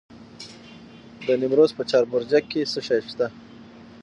[1.25, 3.27] د نیمروز په چاربرجک کې څه شی شته؟